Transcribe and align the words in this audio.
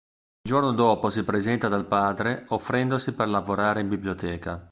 Il 0.43 0.51
giorno 0.51 0.73
dopo 0.73 1.11
si 1.11 1.23
presenta 1.23 1.67
dal 1.67 1.85
padre, 1.85 2.45
offrendosi 2.47 3.13
per 3.13 3.27
lavorare 3.27 3.81
in 3.81 3.87
biblioteca. 3.89 4.59